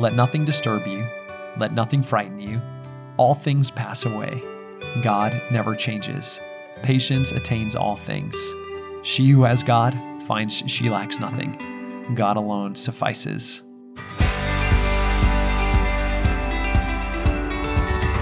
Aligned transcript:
Let 0.00 0.16
nothing 0.16 0.44
disturb 0.44 0.88
you, 0.88 1.06
let 1.56 1.72
nothing 1.72 2.02
frighten 2.02 2.40
you. 2.40 2.60
All 3.16 3.32
things 3.32 3.70
pass 3.70 4.04
away. 4.04 4.42
God 5.02 5.40
never 5.52 5.76
changes. 5.76 6.40
Patience 6.82 7.30
attains 7.30 7.76
all 7.76 7.94
things. 7.94 8.34
She 9.04 9.30
who 9.30 9.44
has 9.44 9.62
God 9.62 9.96
finds 10.24 10.64
she 10.66 10.90
lacks 10.90 11.20
nothing. 11.20 12.12
God 12.16 12.36
alone 12.36 12.74
suffices. 12.74 13.62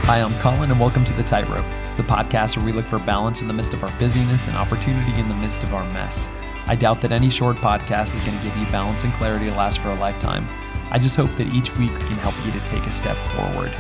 Hi, 0.04 0.20
I'm 0.20 0.38
Colin, 0.40 0.70
and 0.70 0.78
welcome 0.78 1.06
to 1.06 1.14
The 1.14 1.22
Tightrope, 1.22 1.64
the 1.96 2.02
podcast 2.02 2.58
where 2.58 2.66
we 2.66 2.72
look 2.72 2.86
for 2.86 2.98
balance 2.98 3.40
in 3.40 3.46
the 3.46 3.54
midst 3.54 3.72
of 3.72 3.82
our 3.82 3.98
busyness 3.98 4.46
and 4.46 4.58
opportunity 4.58 5.18
in 5.18 5.26
the 5.26 5.34
midst 5.36 5.62
of 5.62 5.72
our 5.72 5.90
mess. 5.94 6.28
I 6.66 6.76
doubt 6.76 7.00
that 7.00 7.12
any 7.12 7.30
short 7.30 7.56
podcast 7.56 8.14
is 8.14 8.20
going 8.20 8.36
to 8.36 8.44
give 8.44 8.54
you 8.58 8.66
balance 8.66 9.04
and 9.04 9.12
clarity 9.14 9.46
to 9.46 9.52
last 9.52 9.78
for 9.78 9.88
a 9.88 9.96
lifetime. 9.96 10.46
I 10.94 10.98
just 10.98 11.16
hope 11.16 11.34
that 11.36 11.46
each 11.46 11.74
week 11.78 11.94
can 11.94 12.18
help 12.18 12.34
you 12.44 12.52
to 12.52 12.60
take 12.66 12.84
a 12.84 12.90
step 12.90 13.16
forward. 13.16 13.72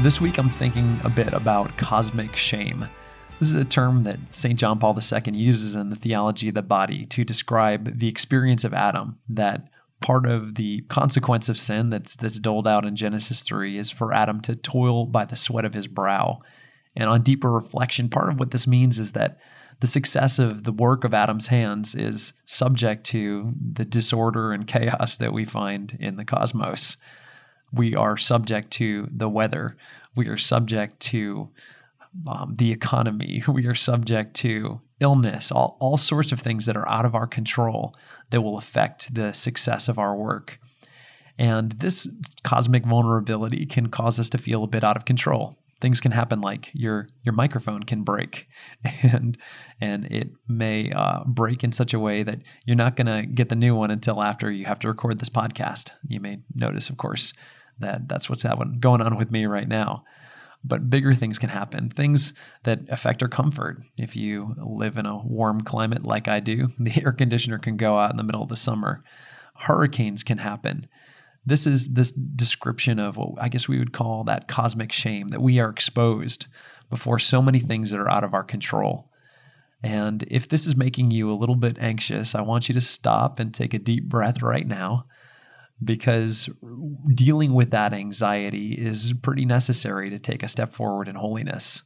This 0.00 0.20
week, 0.20 0.36
I'm 0.36 0.50
thinking 0.50 0.98
a 1.04 1.08
bit 1.08 1.32
about 1.32 1.76
cosmic 1.76 2.34
shame. 2.34 2.88
This 3.38 3.50
is 3.50 3.54
a 3.54 3.64
term 3.64 4.02
that 4.02 4.34
St. 4.34 4.58
John 4.58 4.80
Paul 4.80 4.98
II 4.98 5.38
uses 5.38 5.76
in 5.76 5.90
the 5.90 5.94
theology 5.94 6.48
of 6.48 6.56
the 6.56 6.62
body 6.62 7.04
to 7.04 7.22
describe 7.22 8.00
the 8.00 8.08
experience 8.08 8.64
of 8.64 8.74
Adam, 8.74 9.20
that 9.28 9.68
part 10.00 10.26
of 10.26 10.56
the 10.56 10.80
consequence 10.88 11.48
of 11.48 11.56
sin 11.56 11.90
that's, 11.90 12.16
that's 12.16 12.40
doled 12.40 12.66
out 12.66 12.84
in 12.84 12.96
Genesis 12.96 13.42
3 13.42 13.78
is 13.78 13.88
for 13.88 14.12
Adam 14.12 14.40
to 14.40 14.56
toil 14.56 15.06
by 15.06 15.24
the 15.24 15.36
sweat 15.36 15.64
of 15.64 15.74
his 15.74 15.86
brow. 15.86 16.40
And 16.96 17.08
on 17.08 17.22
deeper 17.22 17.52
reflection, 17.52 18.08
part 18.08 18.30
of 18.30 18.40
what 18.40 18.50
this 18.50 18.66
means 18.66 18.98
is 18.98 19.12
that 19.12 19.38
the 19.80 19.86
success 19.86 20.38
of 20.38 20.64
the 20.64 20.72
work 20.72 21.04
of 21.04 21.12
Adam's 21.12 21.48
hands 21.48 21.94
is 21.94 22.32
subject 22.44 23.04
to 23.06 23.52
the 23.60 23.84
disorder 23.84 24.52
and 24.52 24.66
chaos 24.66 25.18
that 25.18 25.32
we 25.32 25.44
find 25.44 25.96
in 26.00 26.16
the 26.16 26.24
cosmos. 26.24 26.96
We 27.72 27.94
are 27.94 28.16
subject 28.16 28.70
to 28.72 29.08
the 29.10 29.28
weather. 29.28 29.76
We 30.14 30.28
are 30.28 30.38
subject 30.38 31.00
to 31.00 31.50
um, 32.26 32.54
the 32.56 32.72
economy. 32.72 33.42
We 33.48 33.66
are 33.66 33.74
subject 33.74 34.34
to 34.36 34.80
illness, 34.98 35.52
all, 35.52 35.76
all 35.78 35.98
sorts 35.98 36.32
of 36.32 36.40
things 36.40 36.64
that 36.64 36.76
are 36.76 36.88
out 36.88 37.04
of 37.04 37.14
our 37.14 37.26
control 37.26 37.94
that 38.30 38.40
will 38.40 38.56
affect 38.56 39.14
the 39.14 39.32
success 39.32 39.88
of 39.88 39.98
our 39.98 40.16
work. 40.16 40.58
And 41.38 41.72
this 41.72 42.08
cosmic 42.44 42.86
vulnerability 42.86 43.66
can 43.66 43.88
cause 43.88 44.18
us 44.18 44.30
to 44.30 44.38
feel 44.38 44.64
a 44.64 44.68
bit 44.68 44.82
out 44.82 44.96
of 44.96 45.04
control 45.04 45.58
things 45.80 46.00
can 46.00 46.12
happen 46.12 46.40
like 46.40 46.70
your 46.72 47.08
your 47.22 47.34
microphone 47.34 47.82
can 47.82 48.02
break 48.02 48.48
and 49.02 49.36
and 49.80 50.06
it 50.06 50.30
may 50.48 50.90
uh, 50.92 51.22
break 51.24 51.62
in 51.62 51.72
such 51.72 51.92
a 51.92 51.98
way 51.98 52.22
that 52.22 52.40
you're 52.64 52.76
not 52.76 52.96
going 52.96 53.06
to 53.06 53.26
get 53.26 53.48
the 53.48 53.56
new 53.56 53.74
one 53.74 53.90
until 53.90 54.22
after 54.22 54.50
you 54.50 54.64
have 54.64 54.78
to 54.78 54.88
record 54.88 55.18
this 55.18 55.28
podcast. 55.28 55.90
You 56.06 56.20
may 56.20 56.38
notice 56.54 56.88
of 56.88 56.96
course 56.96 57.32
that 57.78 58.08
that's 58.08 58.30
what's 58.30 58.42
happening 58.42 58.80
going 58.80 59.02
on 59.02 59.16
with 59.16 59.30
me 59.30 59.46
right 59.46 59.68
now. 59.68 60.04
But 60.64 60.90
bigger 60.90 61.14
things 61.14 61.38
can 61.38 61.50
happen 61.50 61.90
things 61.90 62.32
that 62.64 62.80
affect 62.88 63.22
our 63.22 63.28
comfort. 63.28 63.78
If 63.98 64.16
you 64.16 64.54
live 64.56 64.96
in 64.96 65.06
a 65.06 65.18
warm 65.18 65.60
climate 65.60 66.04
like 66.04 66.26
i 66.26 66.40
do 66.40 66.68
the 66.78 67.02
air 67.02 67.12
conditioner 67.12 67.58
can 67.58 67.76
go 67.76 67.98
out 67.98 68.10
in 68.10 68.16
the 68.16 68.24
middle 68.24 68.42
of 68.42 68.48
the 68.48 68.56
summer. 68.56 69.04
Hurricanes 69.60 70.22
can 70.22 70.38
happen 70.38 70.86
this 71.46 71.66
is 71.66 71.90
this 71.90 72.10
description 72.10 72.98
of 72.98 73.16
what 73.16 73.40
I 73.40 73.48
guess 73.48 73.68
we 73.68 73.78
would 73.78 73.92
call 73.92 74.24
that 74.24 74.48
cosmic 74.48 74.90
shame 74.90 75.28
that 75.28 75.40
we 75.40 75.60
are 75.60 75.70
exposed 75.70 76.46
before 76.90 77.20
so 77.20 77.40
many 77.40 77.60
things 77.60 77.90
that 77.90 78.00
are 78.00 78.10
out 78.10 78.24
of 78.24 78.34
our 78.34 78.44
control. 78.44 79.10
And 79.82 80.24
if 80.28 80.48
this 80.48 80.66
is 80.66 80.76
making 80.76 81.12
you 81.12 81.30
a 81.30 81.34
little 81.34 81.54
bit 81.54 81.78
anxious, 81.78 82.34
I 82.34 82.40
want 82.40 82.68
you 82.68 82.74
to 82.74 82.80
stop 82.80 83.38
and 83.38 83.54
take 83.54 83.72
a 83.72 83.78
deep 83.78 84.08
breath 84.08 84.42
right 84.42 84.66
now 84.66 85.06
because 85.82 86.48
dealing 87.14 87.52
with 87.52 87.70
that 87.70 87.92
anxiety 87.92 88.72
is 88.72 89.12
pretty 89.22 89.44
necessary 89.44 90.10
to 90.10 90.18
take 90.18 90.42
a 90.42 90.48
step 90.48 90.72
forward 90.72 91.06
in 91.06 91.14
holiness. 91.14 91.82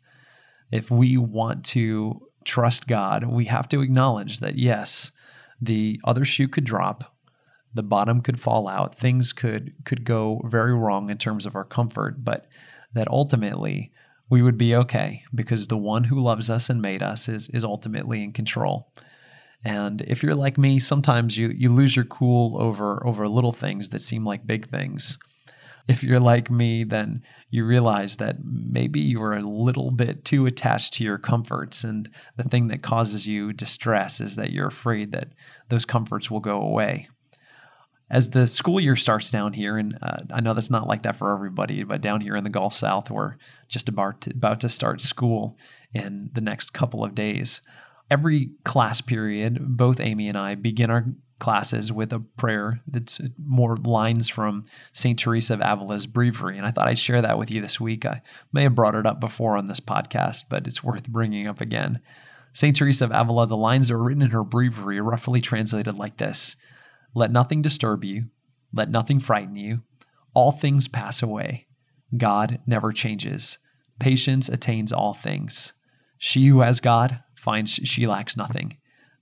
If 0.71 0.91
we 0.91 1.19
want 1.19 1.65
to 1.67 2.21
trust 2.45 2.87
God, 2.87 3.25
we 3.25 3.47
have 3.47 3.69
to 3.69 3.83
acknowledge 3.83 4.41
that 4.41 4.57
yes, 4.57 5.13
the 5.61 6.01
other 6.05 6.25
shoe 6.25 6.49
could 6.49 6.65
drop 6.65 7.10
the 7.73 7.83
bottom 7.83 8.21
could 8.21 8.41
fall 8.41 8.69
out, 8.69 8.95
things 8.95 9.33
could 9.33 9.73
could 9.85 10.05
go 10.05 10.43
very 10.45 10.75
wrong 10.75 11.11
in 11.11 11.19
terms 11.19 11.47
of 11.47 11.55
our 11.55 11.65
comfort, 11.65 12.25
but 12.25 12.47
that 12.93 13.09
ultimately 13.09 13.93
we 14.29 14.43
would 14.43 14.59
be 14.59 14.75
okay 14.75 15.25
because 15.35 15.67
the 15.67 15.77
one 15.77 16.05
who 16.05 16.21
loves 16.21 16.51
us 16.51 16.69
and 16.71 16.83
made 16.83 17.03
us 17.03 17.29
is 17.29 17.49
is 17.51 17.65
ultimately 17.65 18.23
in 18.23 18.33
control. 18.33 18.93
And 19.65 20.01
if 20.03 20.23
you're 20.23 20.35
like 20.35 20.59
me, 20.59 20.79
sometimes 20.79 21.37
you 21.37 21.49
you 21.49 21.69
lose 21.69 21.95
your 21.95 22.05
cool 22.05 22.61
over 22.61 23.07
over 23.07 23.29
little 23.29 23.53
things 23.53 23.91
that 23.91 24.03
seem 24.03 24.25
like 24.25 24.47
big 24.47 24.67
things. 24.67 25.19
If 25.89 26.05
you're 26.05 26.21
like 26.21 26.51
me, 26.51 26.85
then 26.85 27.23
you 27.51 27.65
realize 27.65 28.19
that 28.19 28.37
maybe 28.45 29.01
you're 29.01 29.33
a 29.33 29.43
little 29.43 29.91
bit 29.91 30.25
too 30.25 30.47
attached 30.47 30.93
to 30.95 31.05
your 31.05 31.19
comforts. 31.19 31.83
And 31.83 32.09
the 32.37 32.45
thing 32.45 32.69
that 32.69 32.83
causes 32.83 33.27
you 33.27 33.53
distress 33.53 34.21
is 34.21 34.37
that 34.37 34.53
you're 34.53 34.69
afraid 34.69 35.11
that 35.13 35.33
those 35.69 35.85
comforts 35.85 36.31
will 36.31 36.41
go 36.41 36.61
away 36.61 37.09
as 38.11 38.31
the 38.31 38.47
school 38.47 38.81
year 38.81 38.97
starts 38.97 39.31
down 39.31 39.53
here, 39.53 39.79
and 39.79 39.97
uh, 40.03 40.23
I 40.33 40.41
know 40.41 40.53
that's 40.53 40.71
not 40.71 40.89
like 40.89 41.03
that 41.05 41.17
for 41.17 41.33
everybody, 41.33 41.85
but 41.85 42.01
down 42.01 42.21
here 42.21 42.35
in 42.35 42.43
the 42.43 42.51
Gulf 42.51 42.75
South, 42.75 43.11
we're 43.11 43.37
just 43.69 43.89
about 43.89 44.23
to, 44.23 44.31
about 44.31 44.61
to 44.61 44.69
start 44.69 45.01
school 45.01 45.57
in 45.95 46.31
the 46.33 46.41
next 46.41 46.73
couple 46.73 47.05
of 47.05 47.15
days. 47.15 47.61
Every 48.11 48.51
class 48.65 49.01
period, 49.01 49.77
both 49.77 50.01
Amy 50.01 50.29
and 50.29 50.37
I 50.37 50.57
begin 50.57 50.91
our 50.91 51.07
classes 51.39 51.93
with 51.93 52.13
a 52.13 52.19
prayer 52.19 52.81
that's 52.87 53.21
more 53.39 53.77
lines 53.77 54.29
from 54.29 54.65
St. 54.93 55.19
Teresa 55.19 55.55
of 55.55 55.63
Avila's 55.63 56.07
breviary. 56.07 56.59
And 56.59 56.67
I 56.67 56.71
thought 56.71 56.89
I'd 56.89 56.99
share 56.99 57.23
that 57.23 57.39
with 57.39 57.51
you 57.51 57.61
this 57.61 57.81
week. 57.81 58.05
I 58.05 58.23
may 58.53 58.65
have 58.65 58.75
brought 58.75 58.97
it 58.97 59.07
up 59.07 59.21
before 59.21 59.57
on 59.57 59.67
this 59.67 59.81
podcast, 59.81 60.45
but 60.51 60.67
it's 60.67 60.85
worth 60.85 61.09
bringing 61.09 61.47
up 61.47 61.61
again. 61.61 62.01
St. 62.53 62.77
Teresa 62.77 63.07
of 63.07 63.13
Avila, 63.13 63.47
the 63.47 63.57
lines 63.57 63.89
that 63.89 63.95
are 63.95 64.03
written 64.03 64.23
in 64.23 64.31
her 64.31 64.45
breviary 64.45 64.99
are 64.99 65.05
roughly 65.05 65.41
translated 65.41 65.97
like 65.97 66.17
this 66.17 66.57
let 67.15 67.31
nothing 67.31 67.63
disturb 67.63 68.05
you. 68.05 68.25
Let 68.73 68.91
nothing 68.91 69.21
frighten 69.21 69.57
you. 69.57 69.83
All 70.35 70.53
things 70.53 70.89
pass 70.89 71.23
away. 71.23 71.67
God 72.17 72.61
never 72.67 72.93
changes. 72.93 73.59
Patience 73.99 74.49
attains 74.49 74.93
all 74.93 75.15
things. 75.15 75.73
She 76.19 76.47
who 76.47 76.61
has 76.61 76.81
God 76.81 77.23
finds 77.35 77.73
she 77.73 78.07
lacks 78.07 78.37
nothing. 78.37 78.79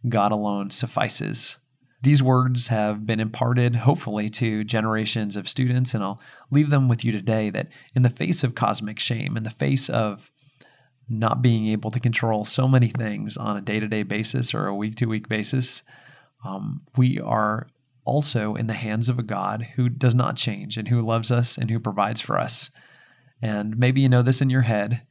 God 0.08 0.32
alone 0.32 0.70
suffices. 0.70 1.58
These 2.02 2.22
words 2.22 2.68
have 2.68 3.06
been 3.06 3.18
imparted, 3.18 3.76
hopefully, 3.76 4.28
to 4.30 4.62
generations 4.62 5.34
of 5.36 5.48
students, 5.48 5.94
and 5.94 6.04
I'll 6.04 6.20
leave 6.50 6.70
them 6.70 6.88
with 6.88 7.04
you 7.04 7.10
today 7.10 7.50
that 7.50 7.72
in 7.94 8.02
the 8.02 8.10
face 8.10 8.44
of 8.44 8.54
cosmic 8.54 9.00
shame, 9.00 9.36
in 9.36 9.42
the 9.42 9.50
face 9.50 9.88
of 9.88 10.30
not 11.08 11.42
being 11.42 11.66
able 11.66 11.90
to 11.90 11.98
control 11.98 12.44
so 12.44 12.68
many 12.68 12.88
things 12.88 13.36
on 13.36 13.56
a 13.56 13.60
day 13.60 13.80
to 13.80 13.88
day 13.88 14.04
basis 14.04 14.54
or 14.54 14.66
a 14.66 14.74
week 14.74 14.94
to 14.96 15.06
week 15.06 15.28
basis, 15.28 15.82
um, 16.44 16.80
we 16.96 17.18
are 17.18 17.66
also 18.08 18.54
in 18.54 18.66
the 18.66 18.72
hands 18.72 19.10
of 19.10 19.18
a 19.18 19.22
God 19.22 19.68
who 19.76 19.90
does 19.90 20.14
not 20.14 20.36
change 20.36 20.78
and 20.78 20.88
who 20.88 21.02
loves 21.02 21.30
us 21.30 21.58
and 21.58 21.70
who 21.70 21.78
provides 21.78 22.22
for 22.22 22.38
us. 22.38 22.70
And 23.42 23.78
maybe 23.78 24.00
you 24.00 24.08
know 24.08 24.22
this 24.22 24.40
in 24.40 24.48
your 24.48 24.62
head, 24.62 25.02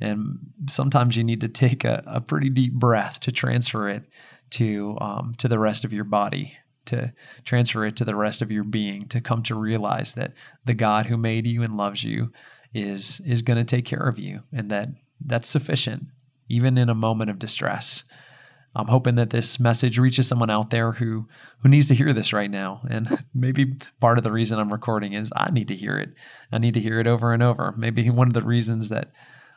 and 0.00 0.38
sometimes 0.68 1.16
you 1.16 1.24
need 1.24 1.40
to 1.40 1.48
take 1.48 1.82
a, 1.84 2.02
a 2.06 2.20
pretty 2.20 2.50
deep 2.50 2.74
breath 2.74 3.20
to 3.20 3.32
transfer 3.32 3.88
it 3.88 4.04
to 4.50 4.98
um, 5.00 5.32
to 5.38 5.48
the 5.48 5.58
rest 5.58 5.84
of 5.84 5.92
your 5.92 6.04
body, 6.04 6.58
to 6.84 7.12
transfer 7.42 7.86
it 7.86 7.96
to 7.96 8.04
the 8.04 8.14
rest 8.14 8.42
of 8.42 8.52
your 8.52 8.64
being, 8.64 9.08
to 9.08 9.20
come 9.20 9.42
to 9.44 9.54
realize 9.54 10.14
that 10.14 10.34
the 10.64 10.74
God 10.74 11.06
who 11.06 11.16
made 11.16 11.46
you 11.46 11.62
and 11.62 11.76
loves 11.76 12.04
you 12.04 12.30
is 12.74 13.20
is 13.26 13.42
going 13.42 13.58
to 13.58 13.64
take 13.64 13.86
care 13.86 14.06
of 14.06 14.18
you, 14.18 14.40
and 14.52 14.70
that 14.70 14.90
that's 15.24 15.48
sufficient, 15.48 16.04
even 16.48 16.76
in 16.76 16.90
a 16.90 16.94
moment 16.94 17.30
of 17.30 17.38
distress. 17.38 18.04
I'm 18.74 18.88
hoping 18.88 19.16
that 19.16 19.30
this 19.30 19.60
message 19.60 19.98
reaches 19.98 20.26
someone 20.26 20.50
out 20.50 20.70
there 20.70 20.92
who 20.92 21.28
who 21.58 21.68
needs 21.68 21.88
to 21.88 21.94
hear 21.94 22.12
this 22.12 22.32
right 22.32 22.50
now. 22.50 22.80
And 22.88 23.24
maybe 23.34 23.74
part 24.00 24.18
of 24.18 24.24
the 24.24 24.32
reason 24.32 24.58
I'm 24.58 24.72
recording 24.72 25.12
is 25.12 25.32
I 25.36 25.50
need 25.50 25.68
to 25.68 25.76
hear 25.76 25.96
it. 25.98 26.14
I 26.50 26.58
need 26.58 26.74
to 26.74 26.80
hear 26.80 26.98
it 26.98 27.06
over 27.06 27.32
and 27.32 27.42
over. 27.42 27.74
Maybe 27.76 28.08
one 28.08 28.28
of 28.28 28.34
the 28.34 28.42
reasons 28.42 28.88
that 28.88 29.12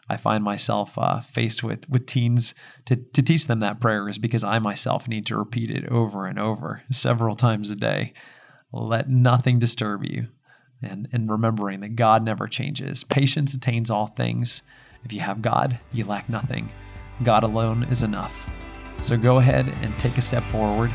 I 0.10 0.18
find 0.18 0.44
myself 0.44 0.98
uh, 0.98 1.20
faced 1.20 1.64
with 1.64 1.90
with 1.90 2.06
teens 2.06 2.54
to 2.86 2.96
to 2.96 3.22
teach 3.22 3.48
them 3.48 3.60
that 3.60 3.80
prayer 3.80 4.08
is 4.10 4.18
because 4.18 4.44
I 4.44 4.60
myself 4.60 5.08
need 5.08 5.26
to 5.28 5.38
repeat 5.38 5.72
it 5.72 5.88
over 5.90 6.26
and 6.26 6.38
over 6.38 6.84
several 6.92 7.36
times 7.36 7.72
a 7.72 7.76
day. 7.76 8.14
Let 8.72 9.10
nothing 9.10 9.60
disturb 9.60 10.04
you, 10.04 10.28
and 10.82 11.08
and 11.12 11.30
remembering 11.30 11.80
that 11.80 11.96
God 11.96 12.24
never 12.24 12.48
changes. 12.48 13.04
Patience 13.04 13.54
attains 13.54 13.90
all 13.90 14.08
things. 14.08 14.62
If 15.04 15.14
you 15.14 15.22
have 15.22 15.42
God, 15.42 15.80
you 15.94 16.06
lack 16.06 16.30
nothing. 16.30 16.72
God 17.24 17.44
alone 17.44 17.84
is 17.84 18.04
enough. 18.04 18.50
So 19.06 19.16
go 19.16 19.38
ahead 19.38 19.72
and 19.84 19.96
take 20.00 20.18
a 20.18 20.22
step 20.22 20.42
forward. 20.42 20.92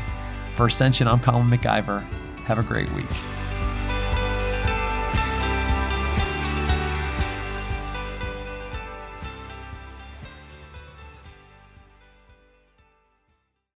For 0.55 0.65
Ascension, 0.65 1.07
I'm 1.07 1.21
Colin 1.21 1.49
MacIver. 1.49 2.01
Have 2.43 2.59
a 2.59 2.63
great 2.63 2.91
week. 2.91 3.07